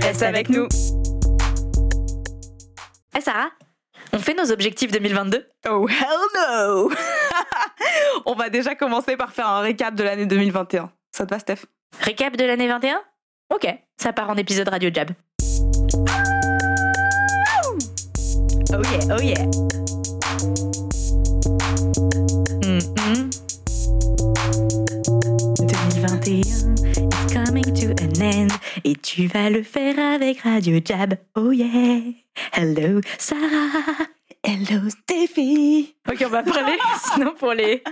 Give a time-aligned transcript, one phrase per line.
[0.00, 0.66] reste avec nous.
[3.16, 3.50] Eh Sarah,
[4.12, 6.90] on fait nos objectifs 2022 Oh hell no
[8.26, 10.90] On va déjà commencer par faire un récap de l'année 2021.
[11.12, 11.66] Ça te va, Steph?
[12.00, 13.00] Récap de l'année 21
[13.52, 13.66] Ok,
[14.00, 15.10] ça part en épisode Radio Jab.
[18.72, 19.44] Oh yeah, oh yeah.
[22.62, 23.30] Mm, mm.
[25.66, 26.79] 2021 is
[27.90, 28.48] an end
[28.84, 31.14] et tu vas le faire avec Radio Jab.
[31.34, 32.00] Oh yeah.
[32.52, 34.06] Hello Sarah.
[34.42, 35.94] Hello Steffi.
[36.08, 36.78] Ok, on va parler,
[37.14, 37.82] sinon pour les,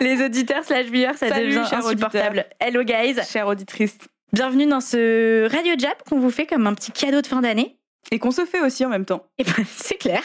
[0.00, 2.46] les auditeurs slash viewers, ça Salut, devient insupportable.
[2.58, 3.16] Hello guys.
[3.30, 3.98] Chère auditrice.
[4.32, 7.76] Bienvenue dans ce Radio Jab qu'on vous fait comme un petit cadeau de fin d'année.
[8.10, 9.26] Et qu'on se fait aussi en même temps.
[9.38, 10.22] Et ben, c'est clair.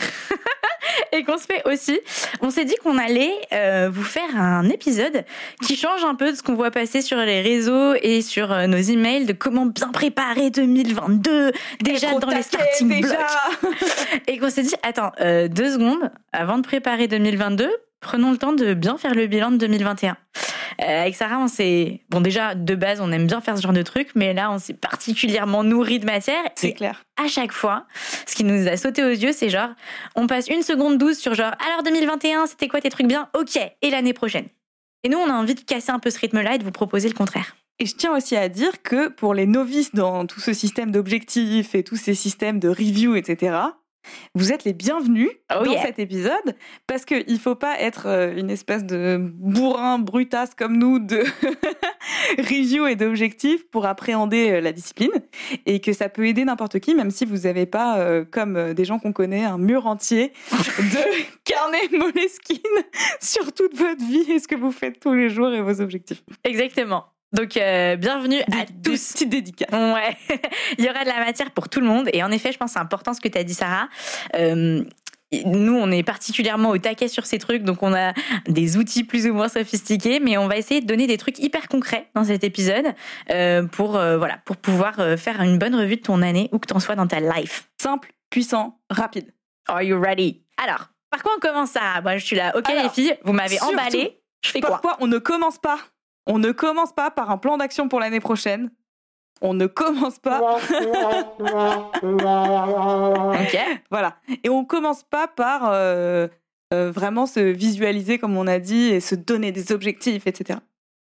[1.11, 1.99] Et qu'on se fait aussi.
[2.41, 5.25] On s'est dit qu'on allait euh, vous faire un épisode
[5.65, 8.67] qui change un peu de ce qu'on voit passer sur les réseaux et sur euh,
[8.67, 13.15] nos emails de comment bien préparer 2022 déjà dans les starting déjà.
[13.15, 13.73] blocks.
[14.27, 17.69] Et qu'on s'est dit, attends, euh, deux secondes, avant de préparer 2022,
[18.01, 20.17] prenons le temps de bien faire le bilan de 2021.
[20.81, 22.01] Euh, avec Sarah, on s'est...
[22.09, 24.59] Bon, déjà, de base, on aime bien faire ce genre de trucs, mais là, on
[24.59, 26.41] s'est particulièrement nourri de matière.
[26.55, 27.03] C'est clair.
[27.17, 27.85] à chaque fois,
[28.25, 29.69] ce qui nous a sauté aux yeux, c'est genre,
[30.15, 33.29] on passe une seconde douze sur genre, alors 2021, c'était quoi tes trucs bien?
[33.37, 34.47] Ok, et l'année prochaine
[35.03, 37.09] Et nous, on a envie de casser un peu ce rythme-là et de vous proposer
[37.09, 37.55] le contraire.
[37.79, 41.75] Et je tiens aussi à dire que pour les novices dans tout ce système d'objectifs
[41.75, 43.55] et tous ces systèmes de review, etc.,
[44.35, 45.81] vous êtes les bienvenus Oh dans yeah.
[45.81, 46.55] cet épisode
[46.87, 51.23] parce qu'il ne faut pas être euh, une espèce de bourrin brutasse comme nous de
[52.37, 55.11] review et d'objectifs pour appréhender euh, la discipline
[55.65, 58.85] et que ça peut aider n'importe qui, même si vous n'avez pas, euh, comme des
[58.85, 62.57] gens qu'on connaît, un mur entier de carnet Moleskine
[63.21, 66.23] sur toute votre vie et ce que vous faites tous les jours et vos objectifs.
[66.43, 67.05] Exactement.
[67.33, 69.11] Donc, euh, bienvenue à tous.
[69.11, 69.69] petites dédicaces.
[69.71, 70.17] Ouais,
[70.77, 72.09] il y aura de la matière pour tout le monde.
[72.13, 73.89] Et en effet, je pense que c'est important ce que tu as dit, Sarah.
[74.35, 74.81] Euh,
[75.43, 78.13] nous, on est particulièrement au taquet sur ces trucs, donc on a
[78.47, 81.67] des outils plus ou moins sophistiqués, mais on va essayer de donner des trucs hyper
[81.67, 82.93] concrets dans cet épisode
[83.29, 86.79] euh, pour voilà pour pouvoir faire une bonne revue de ton année où que t'en
[86.79, 87.67] sois dans ta life.
[87.77, 89.33] Simple, puissant, rapide.
[89.67, 90.45] Are you ready?
[90.63, 92.53] Alors, par quoi on commence ça Moi, je suis là.
[92.55, 94.17] Ok, Alors, les filles, vous m'avez emballé.
[94.45, 94.69] Je fais quoi?
[94.69, 95.79] Pourquoi on ne commence pas?
[96.27, 98.69] On ne commence pas par un plan d'action pour l'année prochaine.
[99.41, 100.57] On ne commence pas.
[102.01, 103.57] Ok.
[103.91, 104.15] Voilà.
[104.43, 106.27] Et on commence pas par euh,
[106.73, 110.59] euh, vraiment se visualiser, comme on a dit, et se donner des objectifs, etc.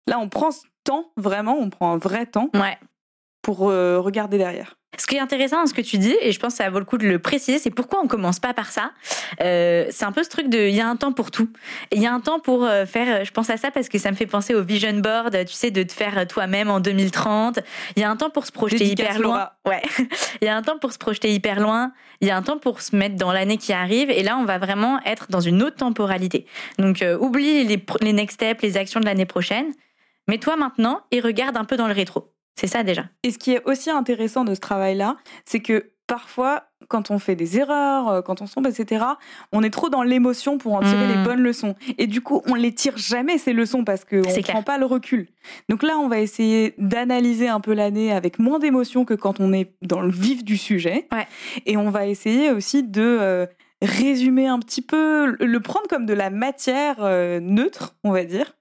[0.06, 2.78] Là, on prend ce temps, vraiment, on prend un vrai temps Ouais.
[3.42, 4.76] pour euh, regarder derrière.
[4.98, 6.78] Ce qui est intéressant dans ce que tu dis, et je pense que ça vaut
[6.78, 8.92] le coup de le préciser, c'est pourquoi on commence pas par ça.
[9.40, 11.48] Euh, c'est un peu ce truc de, il y a un temps pour tout.
[11.92, 14.10] Il y a un temps pour euh, faire, je pense à ça parce que ça
[14.10, 17.60] me fait penser au vision board, tu sais, de te faire toi-même en 2030.
[17.96, 19.32] Il y a un temps pour se projeter Dédicace hyper loin.
[19.32, 19.56] Laura.
[19.66, 19.82] Ouais.
[20.42, 21.92] Il y a un temps pour se projeter hyper loin.
[22.20, 24.10] Il y a un temps pour se mettre dans l'année qui arrive.
[24.10, 26.46] Et là, on va vraiment être dans une autre temporalité.
[26.78, 29.72] Donc, euh, oublie les, les next steps, les actions de l'année prochaine.
[30.28, 32.31] Mets-toi maintenant et regarde un peu dans le rétro.
[32.56, 33.04] C'est ça déjà.
[33.22, 37.36] Et ce qui est aussi intéressant de ce travail-là, c'est que parfois, quand on fait
[37.36, 39.04] des erreurs, euh, quand on se trompe, etc.,
[39.52, 41.74] on est trop dans l'émotion pour en tirer les bonnes leçons.
[41.96, 44.84] Et du coup, on les tire jamais ces leçons parce qu'on ne prend pas le
[44.84, 45.28] recul.
[45.68, 49.52] Donc là, on va essayer d'analyser un peu l'année avec moins d'émotion que quand on
[49.52, 51.08] est dans le vif du sujet.
[51.12, 51.26] Ouais.
[51.64, 53.46] Et on va essayer aussi de euh,
[53.82, 58.56] résumer un petit peu, le prendre comme de la matière euh, neutre, on va dire,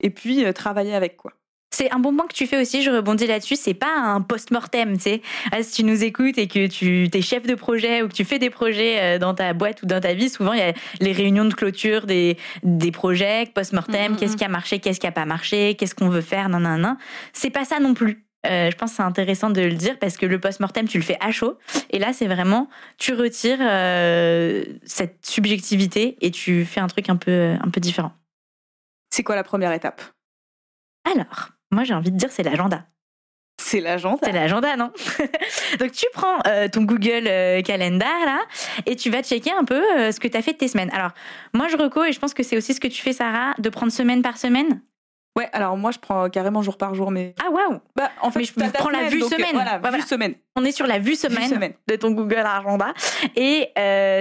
[0.00, 1.32] et puis euh, travailler avec quoi.
[1.74, 4.96] C'est un bon point que tu fais aussi, je rebondis là-dessus, c'est pas un post-mortem,
[4.96, 5.22] tu sais.
[5.50, 8.24] Ah, Si tu nous écoutes et que tu es chef de projet ou que tu
[8.24, 10.72] fais des projets euh, dans ta boîte ou dans ta vie, souvent il y a
[11.00, 14.38] les réunions de clôture des, des projets, post-mortem, Mhm, qu'est-ce mhm.
[14.38, 16.96] qui a marché, qu'est-ce qui a pas marché, qu'est-ce qu'on veut faire, nan, nan, nan.
[17.32, 18.24] C'est pas ça non plus.
[18.46, 21.04] Euh, je pense que c'est intéressant de le dire parce que le post-mortem, tu le
[21.04, 21.58] fais à chaud.
[21.90, 22.68] Et là, c'est vraiment,
[22.98, 28.12] tu retires euh, cette subjectivité et tu fais un truc un peu, un peu différent.
[29.10, 30.02] C'est quoi la première étape?
[31.12, 32.86] Alors, moi j'ai envie de dire c'est l'agenda.
[33.60, 34.18] C'est l'agenda.
[34.22, 34.90] C'est l'agenda, non
[35.78, 38.40] Donc tu prends euh, ton Google euh, Calendar là
[38.84, 40.90] et tu vas checker un peu euh, ce que tu as fait de tes semaines.
[40.92, 41.12] Alors,
[41.52, 43.68] moi je reco et je pense que c'est aussi ce que tu fais Sarah de
[43.68, 44.80] prendre semaine par semaine?
[45.36, 47.34] Ouais, alors moi je prends carrément jour par jour, mais.
[47.44, 49.52] Ah waouh Bah, en fait, Mais je prends la semaine, vue donc, semaine.
[49.52, 50.34] Voilà, vue semaine.
[50.56, 51.72] On est sur la vue semaine, semaine.
[51.88, 52.92] de ton Google Agenda
[53.36, 53.70] et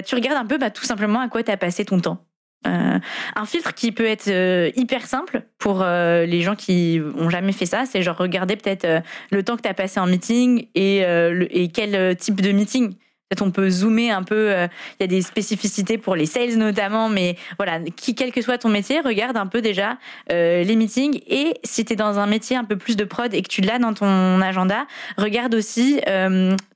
[0.06, 2.26] tu regardes un peu bah, tout simplement à quoi tu as passé ton temps.
[2.66, 3.00] Euh,
[3.36, 7.52] un filtre qui peut être euh, hyper simple pour euh, les gens qui ont jamais
[7.52, 8.88] fait ça, c'est genre regarder peut-être
[9.32, 12.94] le temps que tu as passé en meeting et, quel type de meeting.
[13.30, 17.10] Peut-être on peut zoomer un peu, il y a des spécificités pour les sales notamment,
[17.10, 19.98] mais voilà, qui, quel que soit ton métier, regarde un peu déjà
[20.30, 23.42] les meetings et si tu es dans un métier un peu plus de prod et
[23.42, 24.86] que tu l'as dans ton agenda,
[25.18, 26.02] regarde aussi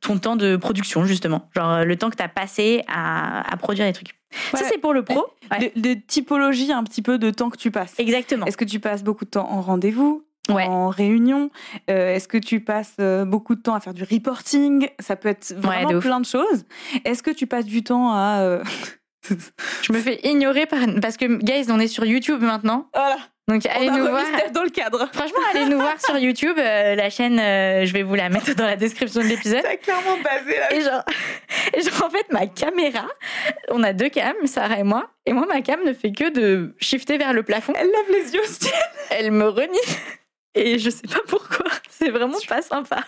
[0.02, 3.94] ton temps de production justement, genre le temps que tu as passé à produire des
[3.94, 4.17] trucs.
[4.52, 5.26] Ça c'est pour le pro.
[5.52, 5.72] Ouais.
[5.76, 7.94] De, de typologie un petit peu de temps que tu passes.
[8.00, 8.46] Exactement.
[8.46, 10.64] Est-ce que tu passes beaucoup de temps en rendez-vous Ouais.
[10.66, 11.50] en réunion
[11.90, 14.88] Euh, Est-ce que tu passes euh, beaucoup de temps à faire du reporting?
[15.00, 16.64] Ça peut être vraiment plein de choses.
[17.04, 18.40] Est-ce que tu passes du temps à...
[18.40, 18.64] euh,
[19.82, 23.66] Je me fais ignorer par, parce que guys, on est sur YouTube maintenant, Voilà, donc
[23.66, 24.24] allez nous voir.
[24.54, 25.08] Dans le cadre.
[25.14, 26.58] Franchement, allez nous voir sur YouTube.
[26.58, 29.62] euh, la chaîne, euh, je vais vous la mettre dans la description de l'épisode.
[29.64, 30.74] T'as clairement basé là.
[30.74, 31.04] Et genre,
[31.74, 33.08] et genre, en fait, ma caméra,
[33.70, 36.76] on a deux cams, Sarah et moi, et moi, ma cam ne fait que de
[36.80, 37.74] shifter vers le plafond.
[37.78, 38.74] Elle lève les yeux au ciel.
[39.12, 39.78] Elle me renie.
[40.56, 41.68] Et je sais pas pourquoi.
[41.90, 43.00] C'est vraiment pas sympa.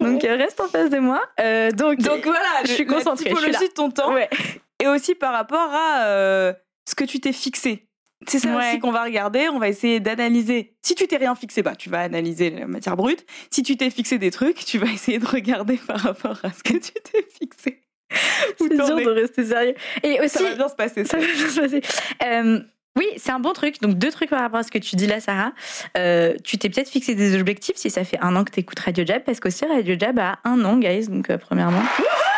[0.00, 1.22] Donc, euh, reste en face de moi.
[1.40, 4.12] Euh, donc, Donc voilà, Je suis la concentrée, je suis typologie de ton temps.
[4.12, 4.28] ouais.
[4.82, 6.52] Et aussi par rapport à
[6.88, 7.86] ce que tu t'es fixé.
[8.26, 8.70] C'est ça Ouais.
[8.72, 9.48] aussi qu'on va regarder.
[9.48, 10.74] On va essayer d'analyser.
[10.82, 13.24] Si tu t'es rien fixé, bah, tu vas analyser la matière brute.
[13.50, 16.62] Si tu t'es fixé des trucs, tu vas essayer de regarder par rapport à ce
[16.62, 17.80] que tu t'es fixé.
[18.58, 19.74] C'est dur de rester sérieux.
[20.02, 21.04] Et aussi, Ça va bien se passer.
[21.04, 21.18] Ça Ça.
[21.18, 21.80] va bien se passer.
[22.24, 22.60] Euh,
[22.98, 23.80] oui, c'est un bon truc.
[23.80, 25.52] Donc, deux trucs par rapport à ce que tu dis là, Sarah.
[25.96, 28.80] Euh, tu t'es peut-être fixé des objectifs si ça fait un an que tu écoutes
[28.80, 31.82] Radio Jab, parce qu'aussi Radio Jab a un an, guys, donc euh, premièrement.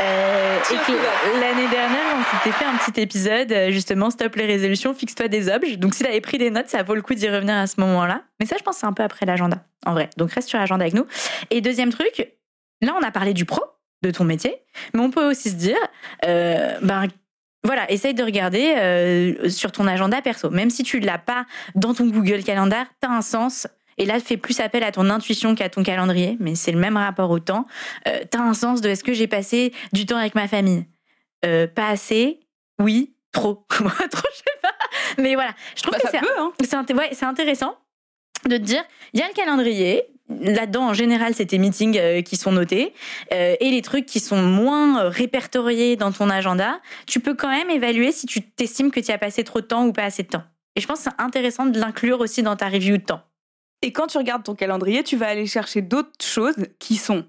[0.00, 4.46] Euh, et que l'année dernière, on s'était fait un petit épisode, euh, justement, Stop les
[4.46, 5.76] résolutions, fixe-toi des objets.
[5.76, 8.22] Donc, si t'avais pris des notes, ça vaut le coup d'y revenir à ce moment-là.
[8.38, 10.08] Mais ça, je pense, c'est un peu après l'agenda, en vrai.
[10.16, 11.06] Donc, reste sur l'agenda avec nous.
[11.50, 12.32] Et deuxième truc,
[12.80, 13.62] là, on a parlé du pro,
[14.02, 14.56] de ton métier,
[14.94, 15.76] mais on peut aussi se dire,
[16.24, 17.06] euh, ben,
[17.64, 20.50] voilà, essaye de regarder euh, sur ton agenda perso.
[20.50, 21.44] Même si tu l'as pas
[21.74, 23.66] dans ton Google Calendar, tu as un sens.
[24.00, 26.96] Et là, fais plus appel à ton intuition qu'à ton calendrier, mais c'est le même
[26.96, 27.66] rapport au temps.
[28.08, 30.86] Euh, tu as un sens de est-ce que j'ai passé du temps avec ma famille?
[31.44, 32.40] Euh, Pas assez?
[32.80, 33.12] Oui?
[33.30, 33.66] Trop?
[33.80, 34.72] Moi, trop, je sais pas.
[35.18, 36.52] Mais voilà, je trouve Bah, que c'est hein.
[36.86, 37.74] c'est ouais, intéressant
[38.48, 38.82] de te dire,
[39.12, 40.02] il y a le calendrier.
[40.30, 42.94] Là-dedans, en général, c'est tes meetings euh, qui sont notés.
[43.34, 47.68] euh, et les trucs qui sont moins répertoriés dans ton agenda, tu peux quand même
[47.68, 50.28] évaluer si tu t'estimes que tu as passé trop de temps ou pas assez de
[50.28, 50.44] temps.
[50.76, 53.20] Et je pense que c'est intéressant de l'inclure aussi dans ta review de temps.
[53.82, 57.24] Et quand tu regardes ton calendrier, tu vas aller chercher d'autres choses qui sont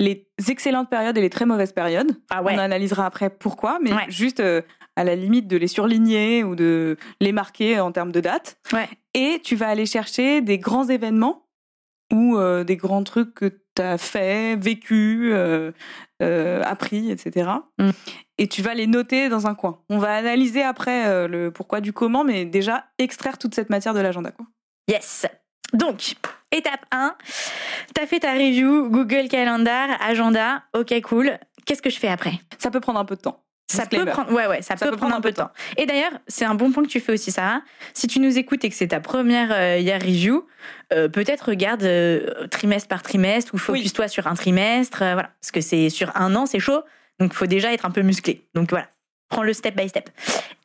[0.00, 2.10] les excellentes périodes et les très mauvaises périodes.
[2.30, 4.06] Ah On analysera après pourquoi, mais Ouais.
[4.08, 4.62] juste euh,
[4.96, 8.56] à la limite de les surligner ou de les marquer en termes de date.
[8.72, 8.88] Ouais.
[9.14, 11.46] Et tu vas aller chercher des grands événements
[12.12, 13.46] ou euh, des grands trucs que
[13.76, 15.70] tu as fait, vécu, euh,
[16.20, 17.48] appris, etc.
[17.78, 17.90] Mm.
[18.38, 19.78] Et tu vas les noter dans un coin.
[19.88, 24.00] On va analyser après le pourquoi du comment, mais déjà extraire toute cette matière de
[24.00, 24.32] l'agenda.
[24.88, 25.26] Yes.
[25.72, 26.14] Donc,
[26.50, 27.14] étape 1,
[27.94, 31.38] t'as fait ta review Google Calendar, agenda, ok cool.
[31.64, 32.32] Qu'est-ce que je fais après?
[32.58, 33.42] Ça peut prendre un peu de temps.
[33.72, 35.50] Ça peut prendre, ouais, ouais, ça, peut, prendre un peu de temps.
[35.78, 37.62] Et d'ailleurs, c'est un bon point que tu fais aussi, Sarah.
[37.94, 40.46] Si tu nous écoutes et que c'est ta première euh, year review,
[40.92, 45.52] euh, peut-être regarde euh, trimestre par trimestre ou focus-toi sur un trimestre, euh, voilà, parce
[45.52, 46.82] que c'est sur un an, c'est chaud,
[47.18, 48.42] donc il faut déjà être un peu musclé.
[48.54, 48.88] Donc voilà,
[49.30, 50.10] prends le step by step.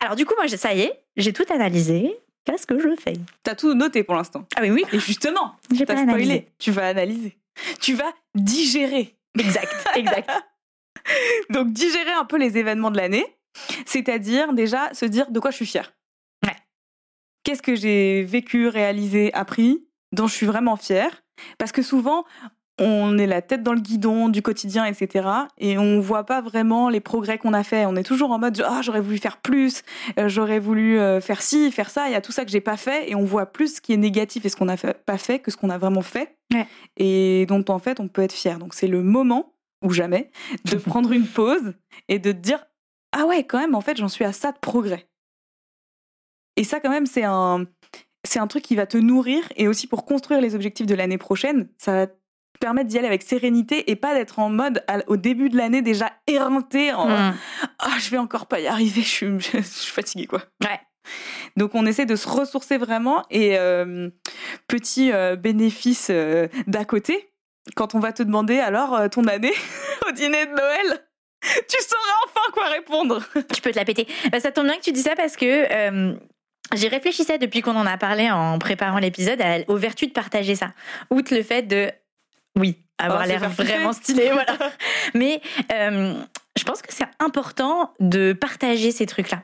[0.00, 2.14] Alors du coup, moi, ça y est, j'ai tout analysé.
[2.48, 3.12] Qu'est-ce que je fais
[3.42, 4.46] T'as tout noté pour l'instant.
[4.56, 6.22] Ah oui, oui, Et justement, j'ai t'as pas spoilé.
[6.24, 6.48] analysé.
[6.58, 7.38] Tu vas analyser.
[7.80, 9.16] Tu vas digérer.
[9.38, 10.30] Exact, exact.
[11.50, 13.36] Donc digérer un peu les événements de l'année,
[13.84, 15.92] c'est-à-dire déjà se dire de quoi je suis fière.
[16.46, 16.56] Ouais.
[17.44, 21.22] Qu'est-ce que j'ai vécu, réalisé, appris, dont je suis vraiment fière?
[21.58, 22.24] Parce que souvent,
[22.78, 25.28] on est la tête dans le guidon du quotidien, etc.
[25.58, 27.86] Et on voit pas vraiment les progrès qu'on a fait.
[27.86, 29.82] On est toujours en mode ah j'aurais voulu faire plus,
[30.18, 32.08] euh, j'aurais voulu euh, faire ci, faire ça.
[32.08, 33.92] Il y a tout ça que j'ai pas fait et on voit plus ce qui
[33.92, 36.66] est négatif et ce qu'on n'a pas fait que ce qu'on a vraiment fait Ouais.
[36.96, 38.58] et dont en fait on peut être fier.
[38.58, 39.52] Donc c'est le moment
[39.84, 40.30] ou jamais
[40.64, 41.74] de prendre une pause
[42.08, 42.64] et de te dire
[43.12, 45.08] ah ouais quand même en fait j'en suis à ça de progrès.
[46.56, 47.66] Et ça quand même c'est un
[48.24, 51.18] c'est un truc qui va te nourrir et aussi pour construire les objectifs de l'année
[51.18, 52.12] prochaine, ça va
[52.58, 55.56] te permettre d'y aller avec sérénité et pas d'être en mode à- au début de
[55.56, 57.34] l'année déjà éreinté en Hmm.
[57.78, 60.42] ah je vais encore pas y arriver, je suis, je suis fatiguée quoi.
[60.62, 60.80] Ouais.
[61.56, 64.10] Donc on essaie de se ressourcer vraiment et euh,
[64.66, 67.30] petit euh, bénéfice euh, d'à côté,
[67.76, 69.52] quand on va te demander alors ton année
[70.08, 71.04] au dîner de Noël,
[71.68, 73.22] tu sauras enfin quoi répondre.
[73.54, 74.06] Tu peux te la péter.
[74.32, 76.16] Bah, ça tombe bien que tu dis ça parce que
[76.74, 80.74] J'y réfléchissais depuis qu'on en a parlé en préparant l'épisode aux vertus de partager ça.
[81.10, 81.90] Outre le fait de,
[82.58, 84.56] oui, avoir Oh, l'air vraiment stylé, voilà.
[85.14, 85.40] Mais
[85.72, 86.14] euh,
[86.56, 89.42] je pense que c'est important de partager ces trucs-là.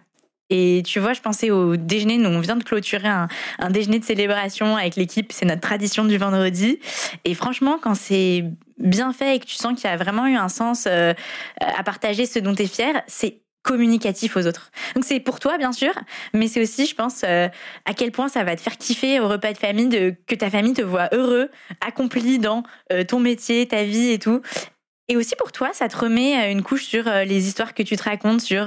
[0.50, 2.18] Et tu vois, je pensais au déjeuner.
[2.18, 3.28] Nous, on vient de clôturer un,
[3.59, 5.33] un déjeuner de célébration avec l'équipe.
[5.33, 6.78] C'est notre tradition du vendredi.
[7.25, 8.44] Et franchement, quand c'est
[8.78, 11.14] bien fait et que tu sens qu'il y a vraiment eu un sens euh,
[11.61, 14.71] à partager ce dont tu es fier, c'est communicatif aux autres.
[14.94, 15.92] Donc c'est pour toi bien sûr,
[16.33, 17.49] mais c'est aussi je pense euh,
[17.87, 20.50] à quel point ça va te faire kiffer au repas de famille de que ta
[20.50, 24.42] famille te voit heureux, accompli dans euh, ton métier, ta vie et tout.
[25.09, 27.97] Et aussi pour toi, ça te remet euh, une couche sur les histoires que tu
[27.97, 28.66] te racontes, sur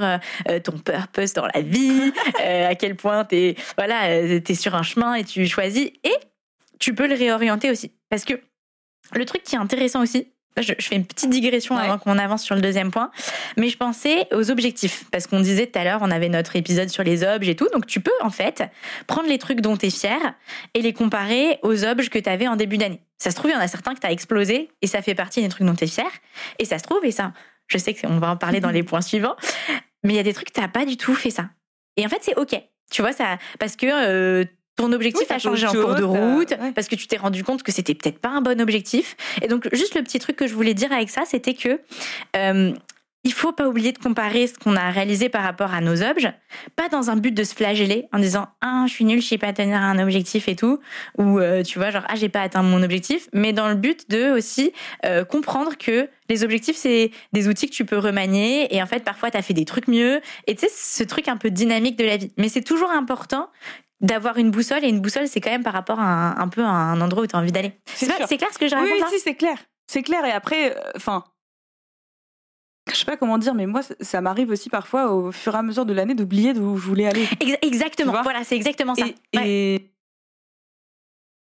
[0.64, 2.12] ton purpose dans la vie,
[2.44, 5.86] à quel point t'es voilà, t'es sur un chemin et tu choisis.
[6.04, 6.16] Et
[6.80, 8.34] tu peux le réorienter aussi, parce que
[9.12, 10.28] le truc qui est intéressant aussi,
[10.62, 11.82] je, je fais une petite digression Ouais.
[11.82, 13.10] avant qu'on avance sur le deuxième point,
[13.56, 16.88] mais je pensais aux objectifs, parce qu'on disait tout à l'heure, on avait notre épisode
[16.88, 18.62] sur les objets et tout, donc tu peux en fait
[19.06, 20.18] prendre les trucs dont tu es fier
[20.74, 23.00] et les comparer aux objets que tu avais en début d'année.
[23.18, 25.14] Ça se trouve, il y en a certains que tu as explosé et ça fait
[25.14, 26.10] partie des trucs dont tu es fier,
[26.58, 27.32] et ça se trouve, et ça,
[27.66, 29.36] je sais qu'on va en parler dans les points suivants,
[30.04, 31.50] mais il y a des trucs que tu pas du tout fait ça.
[31.96, 32.54] Et en fait, c'est OK.
[32.90, 34.44] Tu vois, ça, parce que euh,
[34.78, 36.72] ton objectif Oui, a changé en cours de t'as- route, ouais.
[36.72, 39.16] parce que tu t'es rendu compte que c'était peut-être pas un bon objectif.
[39.42, 41.80] Et donc, juste le petit truc que je voulais dire avec ça, c'était que
[42.36, 42.72] euh,
[43.24, 46.34] il faut pas oublier de comparer ce qu'on a réalisé par rapport à nos objets,
[46.76, 49.38] pas dans un but de se flageller en disant ah je suis nul, je sais
[49.38, 50.78] pas tenir un objectif et tout,
[51.18, 54.08] ou euh, tu vois genre ah j'ai pas atteint mon objectif, mais dans le but
[54.08, 54.72] de aussi
[55.04, 59.02] euh, comprendre que les objectifs c'est des outils que tu peux remanier et en fait
[59.04, 61.96] parfois tu as fait des trucs mieux et tu sais ce truc un peu dynamique
[61.98, 62.30] de la vie.
[62.38, 63.50] Mais c'est toujours important
[64.00, 66.62] d'avoir une boussole et une boussole c'est quand même par rapport à un, un peu
[66.62, 67.72] à un endroit où tu as envie d'aller.
[67.94, 69.58] C'est clair ce que je Oui, raconte oui, là si, c'est clair.
[69.90, 70.24] C'est clair.
[70.24, 71.24] Et après, euh, enfin,
[72.90, 75.62] je sais pas comment dire, mais moi, ça- m'arrive aussi parfois, au fur et à
[75.62, 77.26] mesure de l'année, d'oublier d'où je voulais aller.
[77.40, 79.06] Ex- Exactement, voilà, c'est exactement ça.
[79.06, 79.48] Et, Ouais.
[79.48, 79.74] et,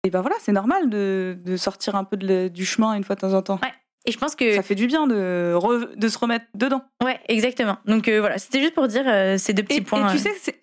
[0.05, 3.15] et ben voilà, c'est normal de, de sortir un peu de du chemin une fois
[3.15, 3.59] de temps en temps.
[3.63, 3.73] Ouais.
[4.07, 6.83] Et je pense que Ça fait du bien de, re- de se remettre dedans.
[7.03, 7.77] Ouais, exactement.
[7.85, 10.07] Donc euh, voilà, c'était juste pour dire euh, ces deux petits Et, points.
[10.07, 10.59] et tu euh, sais, c'est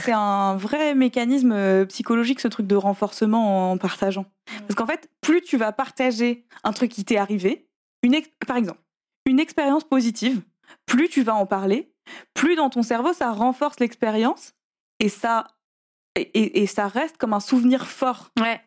[0.00, 4.26] c'est un, vrai mécanisme psychologique, ce truc de renforcement en partageant.
[4.60, 7.66] Parce qu'en fait, plus tu vas partager un truc qui t'est arrivé,
[8.02, 8.80] une par exemple,
[9.26, 10.42] une expérience positive,
[10.86, 11.92] plus tu vas en parler,
[12.34, 14.52] plus dans ton cerveau, ça renforce l'expérience
[15.00, 15.48] et ça,
[16.16, 18.30] et ça reste comme un souvenir fort.
[18.40, 18.60] Ouais.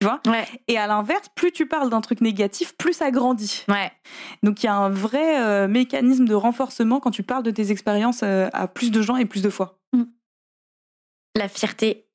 [0.00, 3.64] Tu vois Ouais, Et à l'inverse, plus tu parles d'un truc négatif, plus ça grandit.
[3.68, 3.90] ouais.
[4.42, 7.70] Donc il y a un vrai euh, mécanisme de renforcement quand tu parles de tes
[7.70, 9.78] expériences euh, à plus de gens et plus de fois.
[11.34, 12.06] La fierté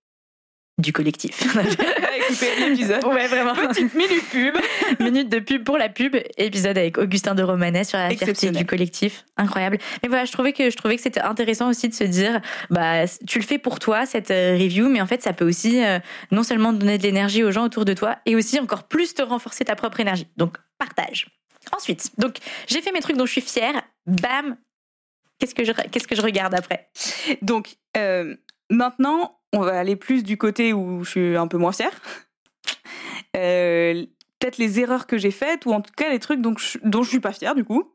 [0.79, 1.55] du collectif.
[2.31, 3.03] Écoutez l'épisode.
[3.05, 3.53] ouais, vraiment.
[3.53, 4.55] Petite minute pub.
[4.99, 6.15] Minute de pub pour la pub.
[6.37, 9.25] Épisode avec Augustin de Romanet sur la fierté du collectif.
[9.37, 9.77] Incroyable.
[10.01, 13.05] Mais voilà, je trouvais que je trouvais que c'était intéressant aussi de se dire, bah,
[13.27, 15.99] tu le fais pour toi cette euh, review, mais en fait, ça peut aussi euh,
[16.31, 19.21] non seulement donner de l'énergie aux gens autour de toi, et aussi encore plus te
[19.21, 20.27] renforcer ta propre énergie.
[20.37, 21.27] Donc, partage.
[21.75, 23.81] Ensuite, donc j'ai fait mes trucs dont je suis fière.
[24.07, 24.57] Bam.
[25.39, 26.89] Qu'est-ce que je qu'est-ce que je regarde après?
[27.41, 28.35] Donc euh,
[28.69, 31.99] maintenant, on va aller plus du côté où je suis un peu moins fière.
[33.37, 34.05] Euh,
[34.39, 37.03] Peut-être les erreurs que j'ai faites, ou en tout cas les trucs dont je, dont
[37.03, 37.93] je suis pas fière du coup,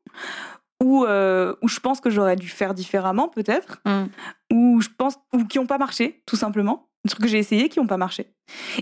[0.81, 4.05] ou euh, où je pense que j'aurais dû faire différemment peut-être, Mm.
[4.53, 7.69] ou je pense ou qui ont pas marché tout simplement, des trucs que j'ai essayé
[7.69, 8.33] qui ont pas marché.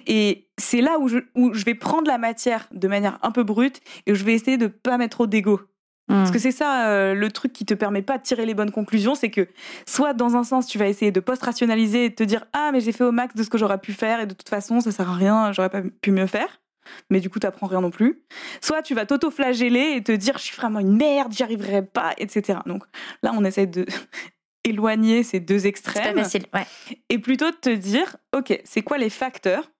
[0.07, 3.45] Et c'est là où je, où je vais prendre la matière de manière un peu
[3.45, 5.59] brute et où je vais essayer de pas mettre trop d'ego.
[6.07, 8.71] Parce que c'est ça euh, le truc qui te permet pas de tirer les bonnes
[8.71, 9.49] conclusions, c'est que
[9.87, 12.81] soit dans un sens tu vas essayer de post-rationaliser et de te dire ah mais
[12.81, 14.93] j'ai fait au max de ce que j'aurais pu faire et de toute façon ça
[14.93, 16.61] sert à rien, j'aurais pas pu mieux faire.
[17.09, 18.23] Mais du coup t'apprends rien non plus.
[18.61, 22.13] Soit tu vas t'auto-flageller et te dire je suis vraiment une merde, j'y arriverai pas,
[22.19, 22.59] etc.
[22.67, 22.85] Donc
[23.23, 23.87] là on essaie de
[24.65, 26.45] éloigner ces deux c'est pas extrêmes facile.
[26.53, 26.67] Ouais.
[27.09, 29.71] et plutôt de te dire ok c'est quoi les facteurs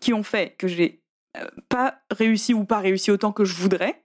[0.00, 1.02] qui ont fait que j'ai
[1.36, 4.04] euh, pas réussi ou pas réussi autant que je voudrais?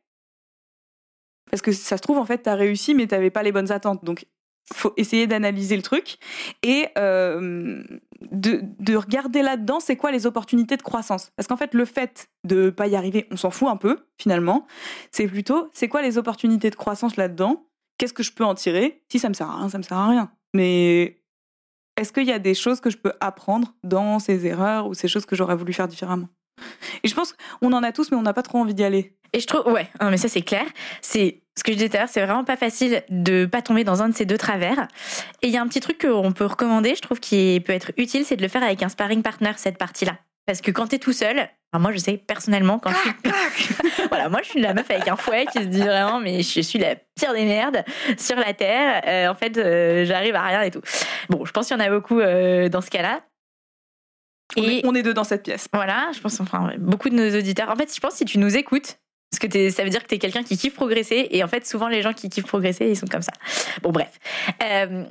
[1.49, 4.03] Parce que ça se trouve en fait t'as réussi mais t'avais pas les bonnes attentes.
[4.03, 4.25] Donc
[4.73, 6.17] faut essayer d'analyser le truc
[6.61, 7.83] et euh,
[8.31, 11.31] de, de regarder là-dedans c'est quoi les opportunités de croissance.
[11.35, 14.67] Parce qu'en fait le fait de pas y arriver on s'en fout un peu finalement.
[15.11, 17.65] C'est plutôt c'est quoi les opportunités de croissance là-dedans?
[17.97, 19.03] Qu'est-ce que je peux en tirer?
[19.09, 20.31] Si ça me sert à rien ça me sert à rien.
[20.53, 21.21] Mais
[21.97, 25.07] est-ce qu'il y a des choses que je peux apprendre dans ces erreurs ou ces
[25.07, 26.27] choses que j'aurais voulu faire différemment?
[27.03, 29.15] Et je pense qu'on en a tous, mais on n'a pas trop envie d'y aller.
[29.33, 30.65] Et je trouve, ouais, non, mais ça c'est clair.
[31.01, 33.83] C'est ce que je disais tout à l'heure, c'est vraiment pas facile de pas tomber
[33.83, 34.87] dans un de ces deux travers.
[35.41, 37.91] Et il y a un petit truc qu'on peut recommander, je trouve, qui peut être
[37.97, 40.17] utile, c'est de le faire avec un sparring partner cette partie-là.
[40.45, 44.39] Parce que quand t'es tout seul, moi je sais personnellement quand je suis, voilà, moi
[44.43, 46.95] je suis la meuf avec un fouet qui se dit vraiment, mais je suis la
[46.95, 47.83] pire des merdes
[48.17, 49.01] sur la terre.
[49.05, 50.81] Euh, en fait, euh, j'arrive à rien et tout.
[51.29, 53.21] Bon, je pense qu'il y en a beaucoup euh, dans ce cas-là.
[54.55, 55.67] On, Et est, on est deux dans cette pièce.
[55.73, 57.69] voilà, je pense, enfin, beaucoup de nos auditeurs.
[57.69, 58.97] En fait, je pense que si tu nous écoutes,
[59.29, 61.27] parce que ça veut dire que tu es quelqu'un qui kiffe progresser.
[61.31, 63.33] Et en fait, souvent, les gens qui kiffent progresser, ils sont comme ça.
[63.81, 64.19] Bon, bref.
[64.63, 65.03] Euh,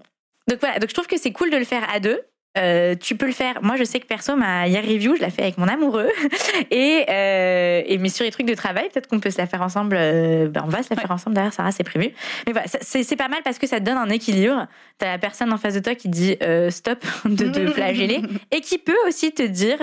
[0.49, 2.21] donc voilà, donc je trouve que c'est cool de le faire à deux.
[2.57, 3.63] Euh, tu peux le faire.
[3.63, 6.09] Moi, je sais que perso, ma year review, je la fais avec mon amoureux.
[6.71, 9.63] Et, euh, et mais sur les trucs de travail, peut-être qu'on peut se la faire
[9.63, 9.97] ensemble.
[9.99, 12.11] euh, ben, on va se la faire ensemble derrière, Sarah, c'est prévu.
[12.47, 14.67] Mais voilà, c'est c'est pas mal parce que ça te donne un équilibre.
[14.99, 18.61] T'as la personne en face de toi qui dit euh, stop de te flageller et
[18.61, 19.79] qui peut aussi te dire,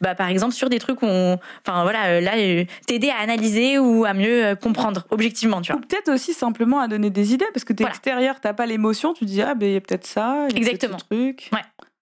[0.00, 2.32] bah par exemple sur des trucs où, on, enfin voilà, là,
[2.86, 5.86] t'aider à analyser ou à mieux comprendre objectivement, tu Ou vois.
[5.86, 7.94] peut-être aussi simplement à donner des idées, parce que t'es Voilà.
[7.94, 10.56] extérieur, t'as pas l'émotion, tu dis, ah, ben, il y a peut-être ça, il y
[10.56, 10.98] a Exactement.
[10.98, 11.48] ce truc.
[11.52, 11.60] Ouais.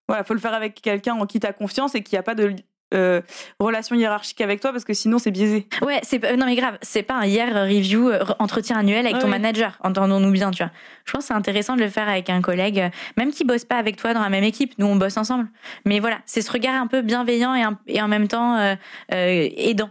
[0.08, 2.54] Voilà, faut le faire avec quelqu'un en qui t'as confiance et qui a pas de
[2.92, 3.22] euh,
[3.58, 5.66] relation hiérarchique avec toi, parce que sinon, c'est biaisé.
[5.82, 9.14] Ouais, c'est pas- non mais grave, c'est pas un hier review euh, entretien annuel avec
[9.14, 9.32] Ouais, ton oui.
[9.32, 9.76] manager.
[9.82, 10.70] Entendons-nous bien, tu vois.
[11.04, 13.64] Je pense que c'est intéressant de le faire avec un collègue, euh, même qui bosse
[13.64, 14.74] pas avec toi dans la même équipe.
[14.78, 15.48] Nous, on bosse ensemble.
[15.86, 18.76] Mais voilà, c'est ce regard un peu bienveillant et, un- et en même temps euh,
[19.12, 19.90] euh, aidant,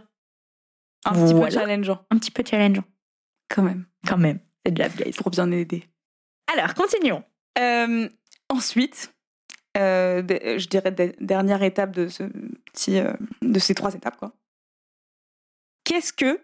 [1.04, 2.84] Un petit peu challengeant, un petit peu challengeant,
[3.50, 4.38] quand même, quand même.
[4.64, 5.12] C'est de la guys.
[5.12, 5.84] pour bien aider.
[6.56, 7.22] Alors, continuons.
[7.58, 8.08] Euh,
[8.48, 9.13] ensuite,
[9.76, 13.12] euh, de- je dirais de- dernière étape euh,
[13.42, 14.24] de ces trois étapes.
[15.84, 16.40] Qu'est-ce que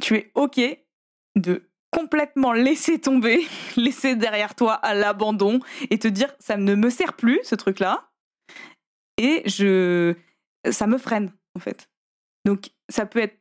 [0.00, 0.60] tu es ok
[1.36, 3.40] de complètement laisser tomber,
[3.76, 5.60] laisser derrière toi à l'abandon
[5.90, 8.08] et te dire ça ne me sert plus ce truc là
[9.16, 10.14] et je
[10.70, 11.88] ça me freine en fait.
[12.44, 13.38] Donc ça peut être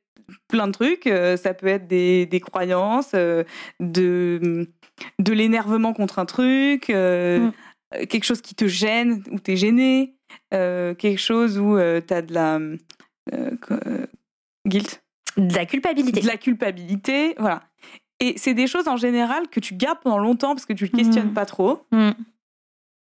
[0.47, 3.43] plein de trucs, euh, ça peut être des, croyances, euh,
[3.79, 4.67] de
[5.19, 7.47] de l'énervement contre un truc, euh, Mm.
[7.47, 7.51] euh,
[7.91, 10.15] quelque chose qui te gêne ou t'es gêné,
[10.53, 12.77] euh, quelque chose où euh, t'as de la euh,
[13.72, 14.06] euh,
[14.67, 15.01] guilt,
[15.38, 16.22] De la culpabilité.
[16.22, 17.63] de la culpabilité, voilà.
[18.20, 20.89] Et c'est des choses en général que tu gardes pendant longtemps parce que tu le
[20.98, 21.34] questionnes Mm.
[21.34, 21.86] pas trop.
[21.91, 22.12] Hmm.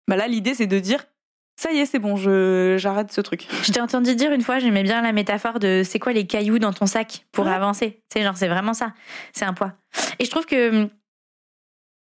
[0.08, 1.04] Bah là, l'idée c'est de dire
[1.56, 3.46] ça y est, c'est bon, je j'arrête ce truc.
[3.62, 6.58] Je t'ai entendu dire une fois, j'aimais bien la métaphore de c'est quoi les cailloux
[6.58, 7.52] dans ton sac pour Ouais.
[7.52, 8.02] avancer.
[8.12, 8.92] C'est genre, c'est vraiment ça.
[9.32, 9.74] C'est un poids.
[10.18, 10.88] Et je trouve que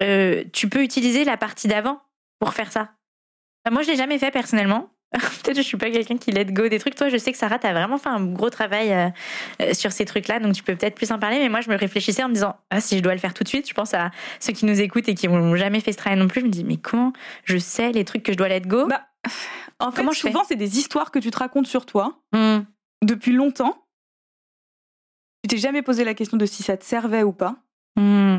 [0.02, 2.00] euh, tu peux utiliser la partie d'avant
[2.38, 2.92] pour faire ça.
[3.70, 4.90] Moi, je l'ai jamais fait personnellement.
[5.12, 6.94] Peut-être que je suis pas quelqu'un qui let go des trucs.
[6.94, 9.08] Toi, je sais que Sarah, t'as vraiment fait un gros travail euh,
[9.62, 11.38] euh, sur ces trucs-là, donc tu peux peut-être plus en parler.
[11.38, 13.44] Mais moi, je me réfléchissais en me disant, ah, si je dois le faire tout
[13.44, 15.96] de suite, je pense à ceux qui nous écoutent et qui n'ont jamais fait ce
[15.98, 16.40] travail non plus.
[16.40, 17.12] Je me dis, mais comment
[17.44, 18.86] je sais les trucs que je dois let go?
[18.88, 19.06] Bah,
[19.78, 22.60] En fait, Comment je souvent, c'est des histoires que tu te racontes sur toi Hmm.
[23.02, 23.86] depuis longtemps.
[25.42, 27.56] Tu t'es jamais posé la question de si ça te servait ou pas.
[27.96, 28.38] Hmm.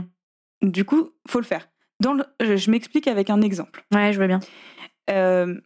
[0.61, 1.69] Du coup, faut le faire.
[1.99, 3.83] Dans le- je m'explique avec un exemple.
[3.93, 4.39] Ouais, je veux bien.
[5.09, 5.59] Euh,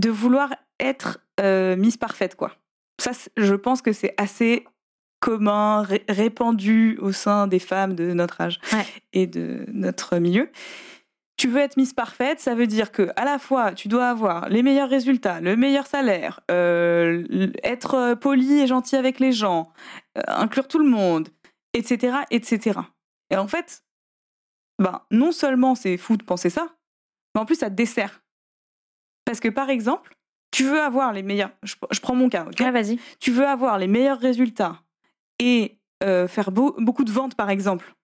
[0.00, 2.52] de vouloir être euh, mise parfaite, quoi.
[3.00, 4.64] Ça, je pense que c'est assez
[5.20, 8.84] commun, ré- répandu au sein des femmes de notre âge Ouais.
[9.12, 10.50] et de notre milieu.
[11.36, 14.48] Tu veux être mise parfaite, ça veut dire que à la fois tu dois avoir
[14.48, 17.24] les meilleurs résultats, le meilleur salaire, euh,
[17.64, 19.72] être poli et gentil avec les gens,
[20.26, 21.28] inclure tout le monde,
[21.72, 22.80] etc., etc.
[23.30, 23.82] Et en fait,
[24.82, 26.74] ben non seulement c'est fou de penser ça,
[27.34, 28.22] mais en plus ça te dessert.
[29.24, 30.16] Parce que par exemple,
[30.50, 31.50] tu veux avoir les meilleurs.
[31.62, 32.98] Je, je prends mon cas, vas-y.
[33.20, 34.82] tu veux avoir les meilleurs résultats
[35.38, 37.94] et euh, faire beau- beaucoup de ventes, par exemple,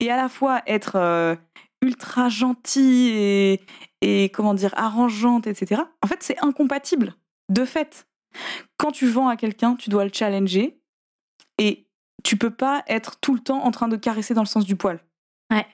[0.00, 1.36] et à la fois être euh,
[1.80, 3.60] ultra gentil et,
[4.00, 7.14] et, comment dire, arrangeante, etc., en fait, c'est incompatible,
[7.48, 8.06] de fait.
[8.76, 10.80] Quand tu vends à quelqu'un, tu dois le challenger
[11.58, 11.86] et
[12.24, 14.74] tu peux pas être tout le temps en train de caresser dans le sens du
[14.76, 15.00] poil.
[15.50, 15.66] Ouais.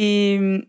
[0.00, 0.64] Et hum,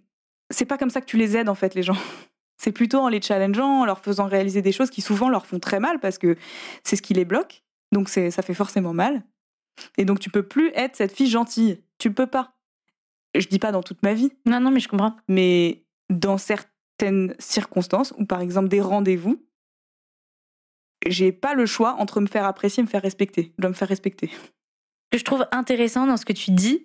[0.50, 1.96] c'est pas comme ça que tu les aides, en fait, les gens.
[2.58, 5.60] C'est plutôt en les challengeant, en leur faisant réaliser des choses qui souvent leur font
[5.60, 6.36] très mal parce que
[6.84, 7.64] c'est ce qui les bloque.
[7.94, 9.24] Donc c'est, ça fait forcément mal.
[9.98, 11.82] Et donc tu peux plus être cette fille gentille.
[12.00, 12.58] Tu peux pas.
[13.34, 15.16] Je dis pas dans toute ma vie, Non, non, mais je comprends.
[15.30, 19.42] mais dans certaines circonstances, ou par exemple des rendez-vous,
[21.08, 23.54] j'ai pas le choix entre me faire apprécier et me faire respecter.
[23.58, 24.32] Je dois me faire respecter.
[25.12, 26.84] Que je trouve intéressant dans ce que tu dis,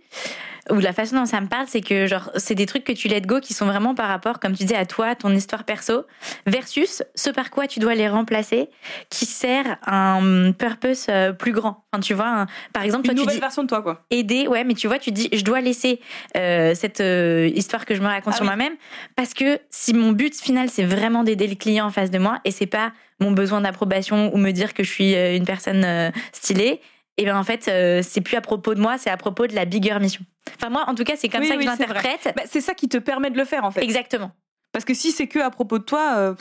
[0.71, 3.07] ou la façon dont ça me parle, c'est que genre c'est des trucs que tu
[3.07, 6.07] let go qui sont vraiment par rapport, comme tu dis, à toi, ton histoire perso,
[6.47, 8.71] versus ce par quoi tu dois les remplacer,
[9.11, 11.85] qui sert un purpose euh, plus grand.
[11.93, 14.07] Enfin, tu vois, un- par exemple, Une toi tu nouvelle dis version de toi, quoi.
[14.11, 16.01] aider, ouais, mais tu vois, tu dis, je dois laisser
[16.35, 18.49] euh, cette euh, histoire que je me raconte Ah sur oui.
[18.49, 18.77] moi-même,
[19.17, 22.41] parce que si mon but final, c'est vraiment d'aider le client en face de moi,
[22.47, 26.81] et c'est pas mon besoin d'approbation ou me dire que je suis une personne stylée,
[27.17, 29.55] et bien en fait, euh, c'est plus à propos de moi, c'est à propos de
[29.55, 30.25] la bigger mission.
[30.57, 32.33] Enfin, moi, en tout cas, c'est comme Oui, ça que oui, je l'interprète.
[32.37, 33.83] Bah, c'est ça qui te permet de le faire, en fait.
[33.83, 34.33] Exactement.
[34.73, 36.35] Parce que si c'est que à propos de toi, euh,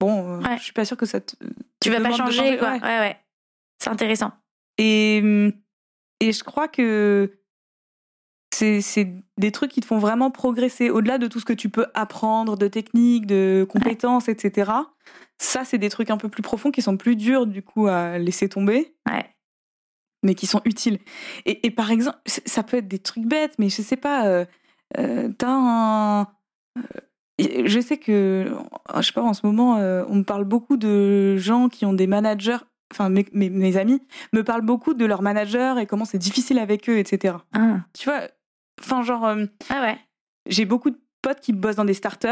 [0.00, 0.58] bon, euh, Ouais.
[0.58, 1.34] je suis pas sûre que ça te.
[1.80, 2.72] Tu te vas pas changer, quoi.
[2.72, 2.80] ouais.
[2.82, 3.16] Ouais, ouais.
[3.82, 4.32] C'est intéressant.
[4.78, 5.52] Et, hum,
[6.20, 7.32] et je crois que
[8.54, 11.68] c'est c'est des trucs qui te font vraiment progresser au-delà de tout ce que tu
[11.68, 14.70] peux apprendre, de techniques, de compétences, etc.
[15.38, 18.18] Ça, c'est des trucs un peu plus profonds qui sont plus durs du coup à
[18.18, 18.94] laisser tomber.
[19.08, 19.24] Ouais.
[20.24, 20.98] Mais qui sont utiles.
[21.46, 24.26] Et, et par exemple, ça peut être des trucs bêtes, mais je sais pas.
[24.26, 24.44] Euh,
[24.98, 26.22] euh, T'as un.
[26.22, 26.82] euh,
[27.38, 28.52] je sais que,
[28.96, 32.08] je sais pas, en ce moment, on me parle beaucoup de gens qui ont des
[32.08, 32.56] managers.
[32.92, 34.02] Enfin, mes, mes, mes amis
[34.32, 37.36] me parlent beaucoup de leurs managers et comment c'est difficile avec eux, etc.
[37.52, 38.22] Ah, Tu vois,
[38.80, 39.24] enfin, genre,
[39.68, 39.98] ah ouais.
[40.46, 42.28] j'ai beaucoup de potes qui bossent dans des startups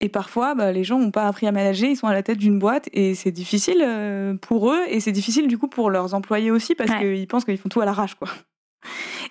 [0.00, 2.38] et parfois, bah, les gens n'ont pas appris à manager, ils sont à la tête
[2.38, 6.14] d'une boîte et c'est difficile euh, pour eux et c'est difficile du coup pour leurs
[6.14, 6.98] employés aussi parce Ouais.
[7.00, 8.28] qu'ils pensent qu'ils font tout à l'arrache, quoi.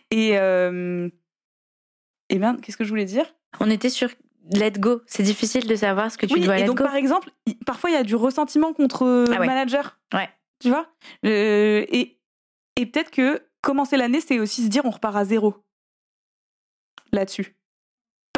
[0.10, 1.10] Et, euh,
[2.30, 3.26] et ben, qu'est-ce que je voulais dire?
[3.60, 4.10] On était sur
[4.52, 5.02] let go.
[5.06, 6.84] C'est difficile de savoir ce que tu Oui, dois et let donc go.
[6.86, 7.30] par exemple,
[7.65, 9.39] parfois il y a du ressentiment contre Ah ouais.
[9.39, 9.99] le manager.
[10.13, 10.30] Ouais.
[10.60, 10.88] Tu vois?
[11.26, 12.19] Euh, Et,
[12.78, 15.56] et peut-être que commencer l'année, c'est aussi se dire on repart à zéro
[17.12, 17.56] là-dessus.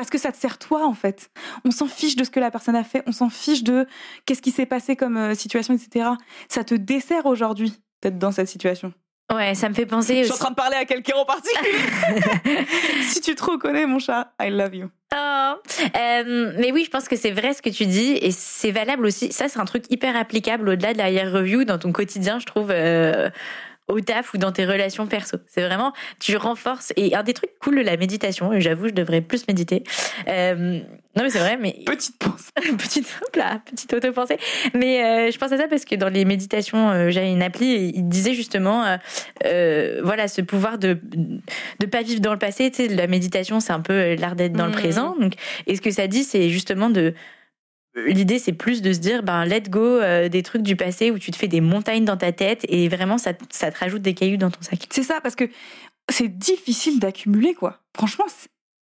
[0.05, 1.31] Parce que ça te sert toi en fait.
[1.63, 3.87] On s'en fiche de ce que la personne a fait, on s'en fiche de
[4.27, 6.09] qu'est-ce qui s'est passé comme euh, situation, etc.
[6.47, 8.93] Ça te dessert aujourd'hui, peut-être dans cette situation.
[9.33, 10.37] Ouais, ça me fait penser aussi.
[10.37, 11.71] train de parler à quelqu'un en particulier.
[13.01, 14.91] si tu te reconnais, mon chat, I love you.
[15.15, 15.53] Oh.
[15.97, 19.07] Euh, mais oui, je pense que c'est vrai ce que tu dis et c'est valable
[19.07, 19.33] aussi.
[19.33, 22.45] Ça, c'est un truc hyper applicable au-delà de la year review dans ton quotidien, je
[22.45, 23.31] trouve, euh,
[23.87, 25.37] au taf ou dans tes relations perso.
[25.47, 26.91] C'est vraiment, tu renforces.
[26.97, 29.83] Et un des trucs cool de la méditation, et j'avoue, je devrais plus méditer.
[30.27, 30.79] Euh,
[31.15, 32.49] non, mais c'est vrai, mais Petite pause.
[32.77, 34.37] petite, hop là, petite auto-pensée.
[34.73, 37.71] Mais euh, je pense à ça parce que dans les méditations, euh, j'avais une appli
[37.73, 38.97] et il disait justement, euh,
[39.45, 40.97] euh, voilà, ce pouvoir de
[41.79, 42.71] de pas vivre dans le passé.
[42.71, 44.77] Tu sais, la méditation, c'est un peu euh, l'art d'être dans le Mhm.
[44.79, 45.15] présent.
[45.19, 45.33] Donc,
[45.67, 47.13] et ce que ça dit, c'est justement de
[47.95, 51.19] L'idée, c'est plus de se dire, ben, let go euh, des trucs du passé où
[51.19, 54.01] tu te fais des montagnes dans ta tête et vraiment, ça, te- ça te rajoute
[54.01, 54.85] des cailloux dans ton sac.
[54.89, 55.45] C'est ça, parce que
[56.11, 57.79] c'est difficile d'accumuler, quoi.
[57.95, 58.25] Franchement,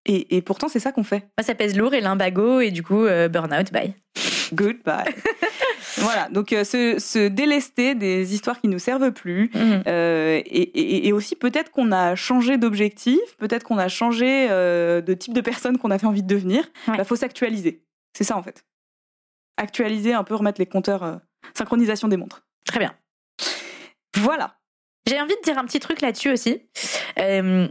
[0.06, 1.20] et, et pourtant, c'est ça qu'on fait.
[1.38, 3.94] Moi, ça pèse lourd et lumbago et du coup, euh, burn-out, bye.
[4.54, 5.14] Goodbye.
[5.98, 9.52] voilà, donc euh, se, se délester des histoires qui nous servent plus.
[9.54, 9.84] Mhm.
[9.88, 15.14] euh, et, et- et aussi, peut-être qu'on a changé d'objectif, peut-être qu'on a changé de
[15.14, 16.64] type de personne qu'on avait envie de devenir.
[16.88, 17.04] Il Ouais.
[17.04, 17.84] faut s'actualiser.
[18.18, 18.64] C'est ça, en fait.
[19.58, 21.16] Actualiser un peu, remettre les compteurs, euh,
[21.56, 22.44] synchronisation des montres.
[22.66, 22.94] Très bien.
[24.16, 24.56] Voilà.
[25.08, 26.62] J'ai envie de dire un petit truc là-dessus aussi.
[27.20, 27.68] Euh,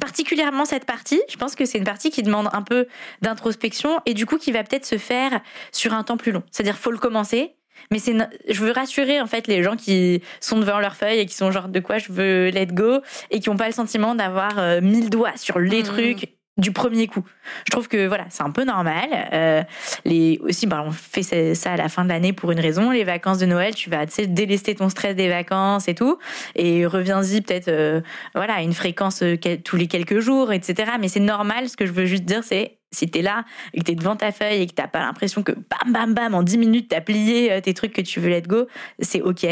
[0.00, 2.86] particulièrement cette partie, je pense que c'est une partie qui demande un peu
[3.22, 5.40] d'introspection et du coup qui va peut-être se faire
[5.72, 6.42] sur un temps plus long.
[6.50, 7.56] C'est-à-dire faut le commencer,
[7.90, 8.16] mais c'est
[8.48, 11.50] je veux rassurer en fait les gens qui sont devant leur feuille et qui sont
[11.50, 14.80] genre de quoi je veux let go et qui n'ont pas le sentiment d'avoir euh,
[14.80, 15.86] mille doigts sur les Mhm.
[15.88, 17.24] trucs du premier coup.
[17.64, 19.08] Je trouve que voilà, c'est un peu normal.
[19.32, 19.62] Euh,
[20.04, 22.90] les aussi, bah, on fait ça à la fin de l'année pour une raison.
[22.90, 26.18] Les vacances de Noël, tu vas délester ton stress des vacances et tout,
[26.54, 28.00] et reviens-y peut-être euh,
[28.34, 30.92] voilà à une fréquence euh, tous les quelques jours, etc.
[31.00, 31.68] Mais c'est normal.
[31.68, 34.32] Ce que je veux juste dire, c'est si t'es là et que t'es devant ta
[34.32, 37.60] feuille et que t'as pas l'impression que bam bam bam en 10 minutes t'as plié
[37.62, 38.66] tes trucs que tu veux let go,
[38.98, 39.46] c'est ok.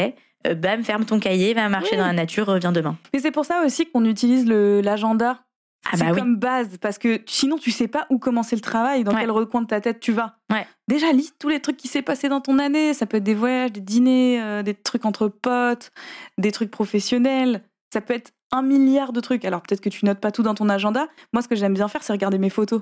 [0.55, 1.97] Bam, ferme ton cahier, va marcher Oui.
[1.97, 2.97] dans la nature, reviens demain.
[3.13, 5.39] Mais c'est pour ça aussi qu'on utilise l'agenda.
[5.85, 6.19] Ah c'est bah oui.
[6.19, 9.21] comme base, parce que sinon tu sais pas où commencer le travail, dans Ouais.
[9.21, 10.37] quel recoin de ta tête tu vas.
[10.51, 10.67] Ouais.
[10.87, 12.93] Déjà, lis tous les trucs qui s'est passé dans ton année.
[12.93, 15.91] Ça peut être des voyages, des dîners, euh, des trucs entre potes,
[16.37, 17.63] des trucs professionnels.
[17.93, 19.45] Ça peut être un milliard de trucs.
[19.45, 21.07] Alors peut-être que tu notes pas tout dans ton agenda.
[21.33, 22.81] Moi, ce que j'aime bien faire, c'est regarder mes photos.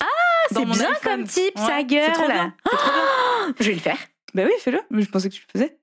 [0.00, 0.06] Ah,
[0.50, 0.96] C'est bien iPhone.
[1.04, 2.02] comme type, Ouais, sa gueule.
[2.06, 2.54] C'est trop bien.
[3.60, 3.98] Je vais le faire.
[4.34, 4.80] Bah oui, fais-le.
[4.90, 5.79] Mais je pensais que tu le faisais.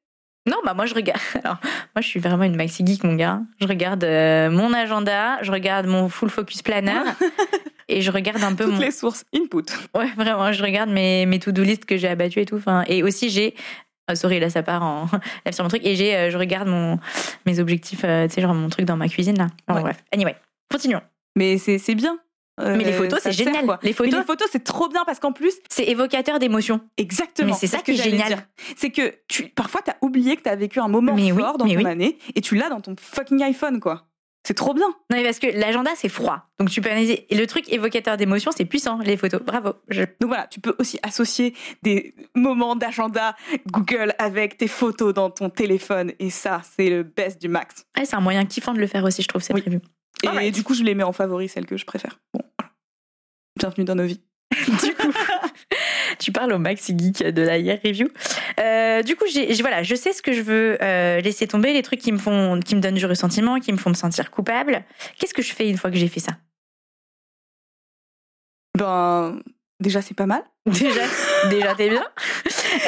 [0.48, 1.20] Non, bah moi je regarde.
[1.44, 3.42] Alors, moi je suis vraiment une maxi geek, mon gars.
[3.62, 7.02] Je regarde euh, mon agenda, je regarde mon full focus planner
[7.90, 8.80] et je regarde un peu Toutes mon.
[8.80, 9.26] les sources.
[9.36, 9.66] Input.
[9.94, 12.56] Ouais, vraiment, je regarde mes, mes to-do list que j'ai abattues et tout.
[12.56, 13.56] Enfin, et aussi j'ai.
[14.08, 15.08] ah, sorry, là ça part en.
[15.46, 15.86] Là sur mon truc.
[15.86, 16.98] Et j'ai, euh, je regarde mon,
[17.46, 19.48] mes objectifs, euh, tu sais, genre mon truc dans ma cuisine là.
[19.68, 19.84] Enfin, Ouais.
[19.84, 20.04] bref.
[20.14, 20.36] Anyway,
[20.72, 21.02] continuons.
[21.36, 22.18] Mais c'est bien.
[22.60, 23.66] Euh, Mais les photos, c'est génial.
[23.66, 23.80] quoi.
[23.84, 26.82] Les Mais photos, les photos, c'est trop bien parce qu'en plus, c'est évocateur d'émotions.
[26.98, 27.50] Exactement.
[27.50, 28.48] Mais c'est ça qui est génial.
[28.76, 31.40] C'est que tu, parfois, tu as oublié que tu as vécu un moment Mais oui,
[31.40, 31.86] fort dans ton oui.
[31.86, 34.06] année et tu l'as dans ton fucking iPhone, quoi.
[34.48, 34.88] C'est trop bien.
[34.88, 36.48] Non, mais parce que l'agenda c'est froid.
[36.58, 37.28] Donc tu peux analyser.
[37.30, 39.42] Et le truc évocateur d'émotions, c'est puissant, les photos.
[39.42, 39.74] Bravo.
[39.90, 43.36] Je- Donc voilà, tu peux aussi associer des moments d'agenda
[43.70, 47.86] Google avec tes photos dans ton téléphone et ça, c'est le best du max.
[47.98, 49.62] Ouais, c'est un moyen kiffant de le faire aussi, je trouve, c'est Oui.
[49.62, 49.80] prévu.
[50.42, 52.20] Et du coup, je les mets en favori, celles que je préfère.
[52.34, 52.74] Bon, voilà.
[53.60, 54.22] Bienvenue dans nos vies.
[54.52, 55.12] du coup,
[56.20, 58.08] tu parles au maxi geek de la year review.
[58.60, 61.84] Euh, du coup, j'ai- voilà, je sais ce que je veux euh, laisser tomber, les
[61.84, 64.84] trucs qui me font, qui me donnent du ressentiment, qui me font me sentir coupable.
[65.18, 66.32] Qu'est-ce que je fais une fois que j'ai fait ça?
[68.78, 69.42] Ben,
[69.80, 70.44] déjà, c'est pas mal.
[70.68, 71.02] Déjà,
[71.50, 72.06] déjà t'es bien.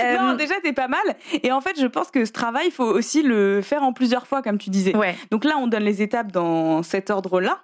[0.01, 1.01] Euh, Non, déjà, t'es pas mal.
[1.43, 4.27] Et en fait, je pense que ce travail, il faut aussi le faire en plusieurs
[4.27, 4.95] fois, comme tu disais.
[4.95, 5.15] ouais.
[5.31, 7.63] Donc là, on donne les étapes dans cet ordre-là.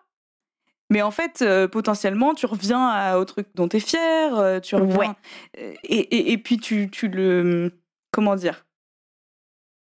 [0.89, 4.59] Mais en fait, euh, potentiellement, tu reviens à- au truc dont tu es fier, euh,
[4.59, 4.97] tu reviens.
[4.97, 5.07] Ouais.
[5.59, 7.71] euh, Et, et, et puis, tu, tu le.
[8.11, 8.65] Comment dire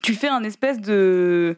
[0.04, 1.58] Tu fais un espèce de.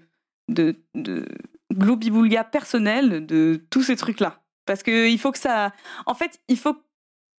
[0.50, 1.26] de, de
[1.74, 4.40] globiboulga personnel de tous ces trucs-là.
[4.66, 5.72] Parce que il faut que ça.
[6.06, 6.76] En fait, il faut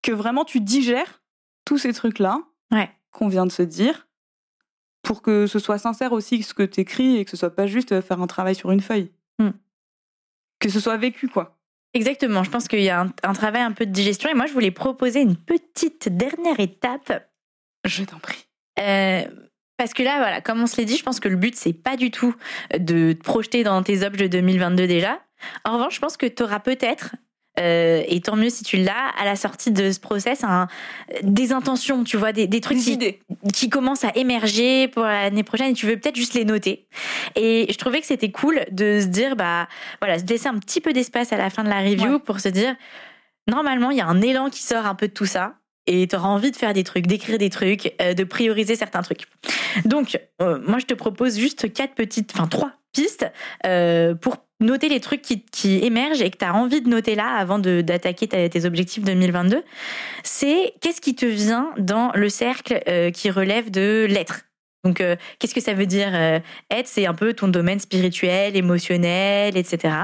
[0.02, 1.22] que vraiment tu digères
[1.64, 2.38] tous ces trucs-là
[2.72, 2.90] Ouais.
[3.10, 4.06] qu'on vient de se dire
[5.02, 7.66] pour que ce soit sincère aussi ce que tu écris et que ce soit pas
[7.66, 9.10] juste euh, faire un travail sur une feuille.
[9.38, 9.50] Hmm.
[10.60, 11.58] Que ce soit vécu, quoi.
[11.94, 14.46] Exactement, je pense qu'il y a un, un travail un peu de digestion et moi
[14.46, 17.28] je voulais proposer une petite dernière étape
[17.84, 18.46] Je t'en prie.
[18.78, 19.24] Euh,
[19.76, 21.72] parce que là, voilà, comme on se l'est dit, je pense que le but, c'est
[21.72, 22.34] pas du tout
[22.78, 25.20] de te projeter dans tes objets de 2022 déjà.
[25.64, 27.16] En revanche, je pense que tu auras peut-être,
[27.58, 30.68] euh, et tant mieux si tu l'as, à la sortie de ce process, un-
[31.22, 33.20] des intentions, tu vois, des, des trucs qui, idées.
[33.52, 36.86] qui commencent à émerger pour l'année prochaine et tu veux peut-être juste les noter.
[37.34, 39.68] Et je trouvais que c'était cool de se dire, bah
[40.00, 42.18] voilà, se laisser un petit peu d'espace à la fin de la review Ouais.
[42.18, 42.74] pour se dire,
[43.48, 45.54] normalement, il y a un élan qui sort un peu de tout ça.
[45.86, 49.02] Et tu auras envie de faire des trucs, d'écrire des trucs, euh, de prioriser certains
[49.02, 49.22] trucs.
[49.86, 53.26] Donc, euh, moi, je te propose juste quatre petites, enfin trois pistes
[54.20, 57.34] pour noter les trucs qui, qui émergent et que tu as envie de noter là
[57.36, 59.62] avant d'attaquer ta- tes objectifs 2022.
[60.22, 64.42] C'est qu'est-ce qui te vient dans le cercle euh, qui relève de l'être?
[64.84, 66.38] Donc, euh, qu'est-ce que ça veut dire euh,
[66.70, 66.88] être?
[66.88, 69.94] C'est un peu ton domaine spirituel, émotionnel, etc.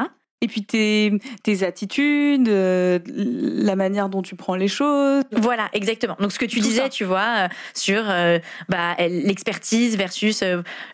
[0.42, 5.24] Et puis tes, tes attitudes, euh, la manière dont tu prends les choses.
[5.32, 6.14] Voilà, exactement.
[6.20, 6.88] Donc ce que tu Tout disais, ça.
[6.90, 10.44] tu vois, euh, sur euh, bah, l'expertise versus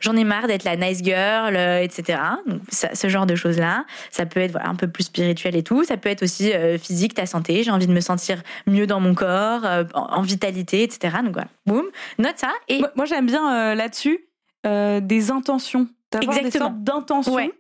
[0.01, 2.21] j'en ai marre d'être la nice girl, etc.
[2.47, 5.65] Donc ça- ce genre de choses-là, ça peut être voilà, un peu plus spirituel et
[5.65, 5.83] tout.
[5.83, 7.65] Ça peut être aussi physique, ta santé.
[7.65, 11.17] J'ai envie de me sentir mieux dans mon corps, en, en vitalité, etc.
[11.25, 11.87] Donc voilà, boum,
[12.19, 14.21] note ça et Moi, moi, j'aime bien là-dessus
[14.65, 15.89] des intentions.
[16.13, 17.35] D'avoir des sortes d'intentions.
[17.35, 17.51] Ouais.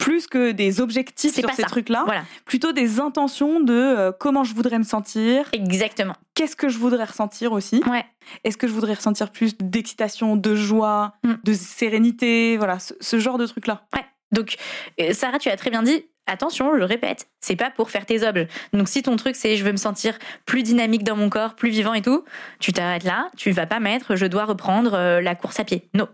[0.00, 2.02] Plus que des objectifs C'est sur pas ces trucs-là.
[2.06, 6.14] voilà, Plutôt des intentions de euh, comment je voudrais me sentir, exactement.
[6.34, 7.82] qu'est-ce que je voudrais ressentir aussi.
[7.86, 8.04] Ouais.
[8.44, 11.34] Est-ce que je voudrais ressentir plus d'excitation, de joie, Mm.
[11.44, 13.82] de sérénité, voilà, ce, ce genre de trucs-là.
[14.32, 14.56] Donc,
[15.00, 16.04] euh, Sarah, tu as très bien dit.
[16.26, 18.46] Attention, je le répète, c'est pas pour faire tes objets.
[18.72, 21.70] Donc, si ton truc c'est je veux me sentir plus dynamique dans mon corps, plus
[21.70, 22.24] vivant et tout,
[22.60, 23.28] tu t'arrêtes là.
[23.36, 25.88] Tu vas pas mettre je dois reprendre euh, la course à pied.
[25.92, 26.06] Non.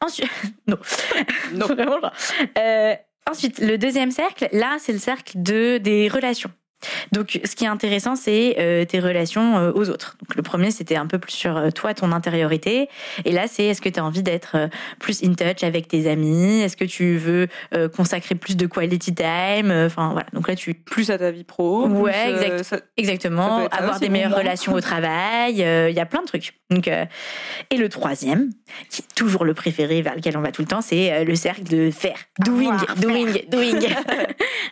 [0.00, 0.30] Ensuite,
[0.66, 0.78] non.
[1.54, 1.66] Non.
[1.74, 2.12] Vraiment, genre.
[2.58, 2.94] Euh,
[3.30, 6.50] ensuite, le deuxième cercle, là, c'est le cercle de des relations.
[7.10, 10.18] Donc, ce qui est intéressant, c'est euh, tes relations euh, aux autres.
[10.20, 12.90] Donc, le premier, c'était un peu plus sur euh, toi, ton intériorité.
[13.24, 14.68] Et là, c'est est-ce que tu as envie d'être
[15.00, 16.60] plus in touch avec tes amis?
[16.60, 17.48] Est-ce que tu veux
[17.96, 19.70] consacrer plus de quality time?
[19.86, 20.26] Enfin, voilà.
[20.34, 21.88] Donc là, tu Plus à ta vie pro.
[21.88, 22.58] Ouais, plus, exact.
[22.58, 26.26] ça- Ça Exactement, ça avoir des meilleures relations au travail, il y a plein de
[26.26, 26.52] trucs.
[26.70, 27.04] Donc, euh,
[27.70, 28.50] et le troisième,
[28.90, 31.34] qui est toujours le préféré vers lequel on va tout le temps, c'est euh, le
[31.36, 32.18] cercle de faire.
[32.40, 33.78] Doing, Avoir, doing, doing.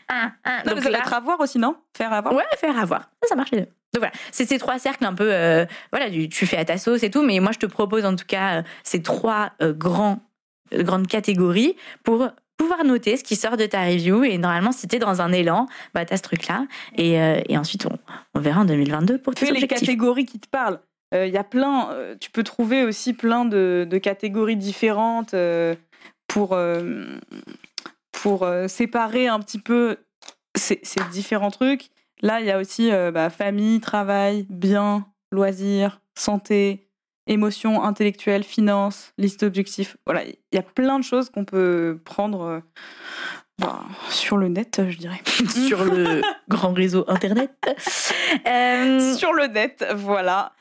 [0.09, 0.59] Un, un.
[0.67, 1.77] Non, Donc ça là- va être avoir aussi, non?
[1.97, 2.35] Faire avoir.
[2.35, 3.03] Ouais, faire avoir.
[3.23, 3.67] Ça, ça marche les deux.
[3.93, 6.79] Donc voilà, c'est ces trois cercles un peu, euh, voilà, du- tu fais à ta
[6.79, 10.19] sauce et tout, mais moi je te propose en tout cas ces trois grands,
[10.73, 14.99] grandes catégories pour pouvoir noter ce qui sort de ta review et normalement si t'es
[14.99, 17.97] dans un élan, bah t'as ce truc-là et, euh, et ensuite on,
[18.35, 19.81] on verra en 2022 pour tes Fais les objectifs.
[19.87, 20.81] catégories qui te parlent.
[21.15, 25.75] Il y a plein, euh, tu peux trouver aussi plein de, de catégories différentes euh,
[26.27, 27.07] pour, euh,
[28.11, 29.99] pour euh, séparer un petit peu
[30.57, 31.91] ces, ces différents trucs.
[32.23, 36.89] Là, il y a aussi euh, bah, famille, travail, bien, loisirs, santé,
[37.27, 39.97] émotions intellectuelles, finances, liste d'objectifs.
[40.07, 42.61] Voilà, il y a plein de choses qu'on peut prendre euh,
[43.59, 45.21] bah, sur le net, je dirais.
[45.69, 47.53] sur le grand réseau internet.
[48.47, 50.53] Euh, sur le net, voilà.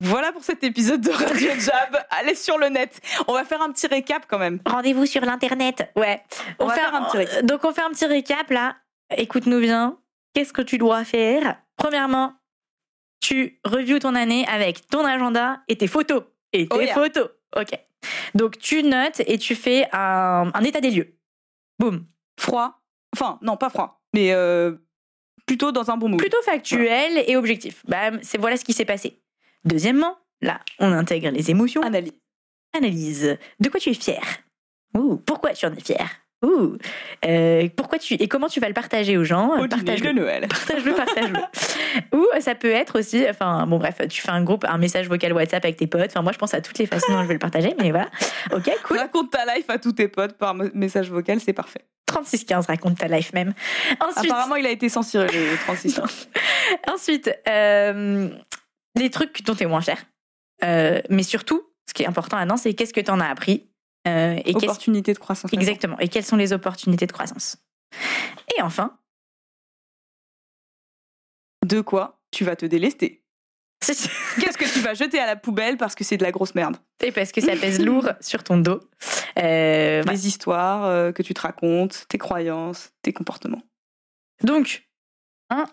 [0.00, 1.96] Voilà pour cet épisode de Radio Jab.
[2.10, 3.00] Allez sur le net.
[3.28, 4.60] On va faire un petit récap quand même.
[4.66, 5.90] Rendez-vous sur l'internet.
[5.96, 6.22] Ouais.
[6.58, 7.44] On va faire un petit récap.
[7.46, 8.76] Donc on fait un petit récap là.
[9.16, 9.98] Écoute-nous bien.
[10.34, 11.56] Qu'est-ce que tu dois faire?
[11.76, 12.34] Premièrement,
[13.20, 16.24] tu reviews ton année avec ton agenda et tes photos.
[16.52, 16.94] Et tes Oh yeah.
[16.94, 17.28] photos.
[17.56, 17.70] Ok.
[18.34, 21.16] Donc tu notes et tu fais un, un état des lieux.
[21.78, 22.04] Boum.
[22.38, 22.82] Froid.
[23.14, 24.02] Enfin, non, pas froid.
[24.14, 24.72] Mais euh,
[25.46, 26.18] plutôt dans un bon mood.
[26.18, 27.82] Plutôt factuel et objectif.
[27.86, 29.22] Bam, c'est voilà ce qui s'est passé.
[29.66, 31.82] Deuxièmement, là, on intègre les émotions.
[31.82, 32.12] Analyse.
[32.76, 33.36] Analyse.
[33.60, 34.22] De quoi tu es fier
[34.96, 36.08] Ouh, pourquoi tu en es fier
[36.44, 36.76] Ouh,
[37.24, 39.52] euh, pourquoi tu et comment tu vas le partager aux gens?
[39.58, 40.12] Au dîner Partage-le.
[40.12, 40.46] de Noël.
[40.48, 41.40] Partage-le, partage-le.
[42.18, 45.32] Ou ça peut être aussi, enfin bon bref, tu fais un groupe, un message vocal
[45.32, 46.10] WhatsApp avec tes potes.
[46.10, 48.10] Enfin moi je pense à toutes les façons dont je vais le partager, mais voilà.
[48.52, 48.98] Ok, cool.
[48.98, 51.86] Raconte ta life à tous tes potes par me- message vocal, c'est parfait.
[52.04, 53.54] 3615 raconte ta life même.
[54.00, 56.04] Ensuite, Apparemment, il a été censuré, le 36 ans.
[56.92, 58.28] ensuite euh,
[58.96, 60.04] les trucs dont tu es moins fier.
[60.64, 63.68] Euh, mais surtout, ce qui est important là-dedans, c'est qu'est-ce que tu en as appris
[64.08, 65.52] euh, et qu'est-ce Opportunité de croissance.
[65.52, 65.98] Exactement.
[65.98, 67.58] Et quelles sont les opportunités de croissance?
[68.56, 68.98] Et enfin,
[71.64, 73.22] de quoi tu vas te délester?
[73.86, 76.76] Qu'est-ce que tu vas jeter à la poubelle parce que c'est de la grosse merde?
[77.04, 78.80] Et parce que ça pèse lourd sur ton dos.
[79.38, 83.62] Euh, les histoires euh, que tu te racontes, tes croyances, tes comportements.
[84.42, 84.85] Donc,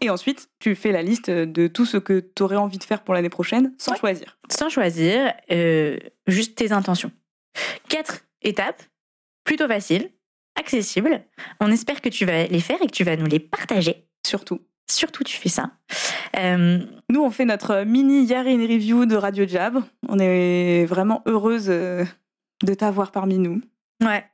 [0.01, 3.03] Et ensuite, tu fais la liste de tout ce que tu aurais envie de faire
[3.03, 4.38] pour l'année prochaine sans choisir.
[4.49, 7.12] Sans choisir, euh, juste tes intentions.
[7.89, 8.83] Quatre étapes,
[9.43, 10.12] plutôt faciles,
[10.59, 11.23] accessibles.
[11.59, 14.07] On espère que tu vas les faire et que tu vas nous les partager.
[14.25, 14.62] Surtout.
[14.89, 15.71] Surtout, tu fais ça.
[16.38, 19.81] Euh, nous, on fait notre mini Year in Review de Radio Jab.
[20.07, 22.05] On est vraiment heureuse euh,
[22.63, 23.62] de t'avoir parmi nous.
[24.03, 24.25] Ouais.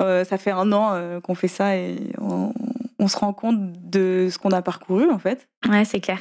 [0.00, 2.52] ça fait un an qu'on fait ça et on,
[2.98, 5.48] on se rend compte de ce qu'on a parcouru en fait.
[5.68, 6.20] Ouais, c'est clair.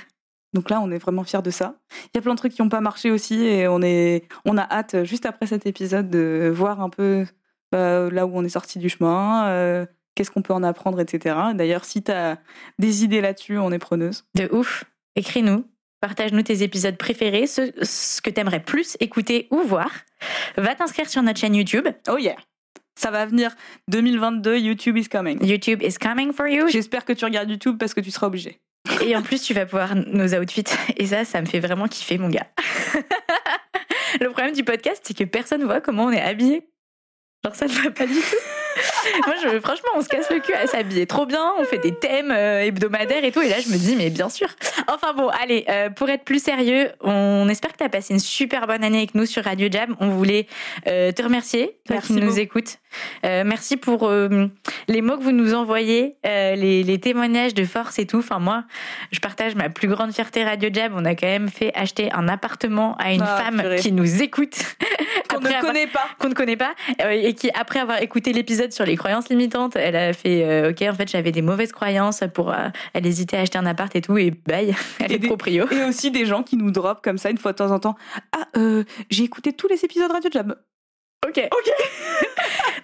[0.54, 1.76] Donc là, on est vraiment fiers de ça.
[2.06, 4.58] Il y a plein de trucs qui n'ont pas marché aussi et on, est, on
[4.58, 7.26] a hâte, juste après cet épisode, de voir un peu
[7.72, 9.86] bah, là où on est sorti du chemin, euh,
[10.16, 11.36] qu'est-ce qu'on peut en apprendre, etc.
[11.54, 12.40] D'ailleurs, si tu as
[12.80, 14.26] des idées là-dessus, on est preneuse.
[14.36, 14.86] De ouf.
[15.16, 15.66] Écris-nous.
[16.00, 19.92] Partage-nous tes épisodes préférés, ce, ce que t'aimerais plus écouter ou voir.
[20.56, 21.88] Va t'inscrire sur notre chaîne YouTube.
[22.08, 22.36] Oh yeah
[22.98, 23.56] ça va venir
[23.90, 25.44] 2022, YouTube is coming.
[25.46, 26.68] YouTube is coming for you.
[26.68, 28.60] J'espère que tu regardes YouTube parce que tu seras obligé.
[29.06, 30.64] Et en plus, tu vas pouvoir nos outfits.
[30.98, 32.48] Et ça, ça me fait vraiment kiffer, mon gars.
[34.22, 36.68] Le problème du podcast, c'est que personne voit comment on est habillé.
[37.46, 38.67] Genre, ça ne va pas du tout.
[39.26, 41.54] Moi, je, franchement, on se casse le cul à s'habiller trop bien.
[41.60, 43.42] On fait des thèmes euh, hebdomadaires et tout.
[43.42, 44.48] Et là, je me dis, mais bien sûr.
[44.88, 48.20] Enfin bon, allez, euh, pour être plus sérieux, on espère que tu as passé une
[48.20, 49.96] super bonne année avec nous sur Radio Jam.
[50.00, 50.48] On voulait
[50.88, 52.78] euh, te remercier, toi qui nous écoutes.
[53.24, 54.10] merci pour
[54.88, 58.20] les mots que vous nous envoyez, les, les, témoignages de force et tout.
[58.20, 58.64] Enfin, moi,
[59.12, 60.94] je partage ma plus grande fierté Radio Jam.
[60.96, 64.58] On a quand même fait acheter un appartement à une ah, femme qui nous écoute.
[65.30, 66.08] Qu'on ne connaît pas.
[66.20, 66.74] Qu'on ne connaît pas.
[67.10, 69.76] et qui, après avoir écouté l'épisode sur les croyances limitantes.
[69.76, 73.38] Elle a fait, euh, ok, en fait, j'avais des mauvaises croyances pour, euh, elle hésitait
[73.38, 75.70] à acheter un appart et tout, et bye, elle est proprio.
[75.72, 77.96] Et aussi des gens qui nous drop comme ça une fois de temps en temps.
[78.32, 80.56] Ah, euh, j'ai écouté tous les épisodes Radio Jam.
[81.28, 81.42] Ok.
[81.52, 81.72] Ok.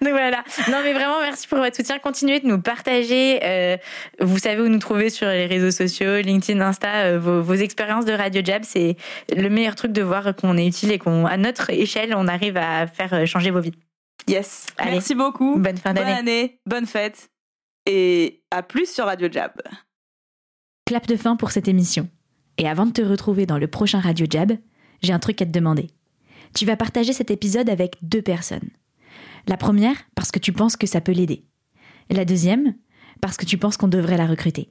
[0.02, 0.42] Donc voilà.
[0.68, 1.98] Non mais vraiment merci pour votre soutien.
[1.98, 3.78] Continuez de nous partager.
[4.20, 7.16] vous savez où nous trouver sur les réseaux sociaux, LinkedIn, Insta.
[7.16, 8.96] vos, vos, expériences de Radio Jab, c'est
[9.34, 12.56] le meilleur truc de voir qu'on est utile et qu'on, à notre échelle, on arrive
[12.56, 13.72] à faire changer vos vies.
[14.28, 14.66] Yes.
[14.82, 15.58] Merci beaucoup.
[15.58, 16.06] Bonne fin d'année.
[16.06, 17.30] Bonne année, bonne fête.
[17.86, 19.52] Et à plus sur Radio Jab.
[20.86, 22.08] Clap de fin pour cette émission.
[22.58, 24.52] Et avant de te retrouver dans le prochain Radio Jab,
[25.02, 25.88] j'ai un truc à te demander.
[26.54, 28.70] Tu vas partager cet épisode avec deux personnes.
[29.46, 31.44] La première, parce que tu penses que ça peut l'aider.
[32.10, 32.74] La deuxième,
[33.20, 34.70] parce que tu penses qu'on devrait la recruter.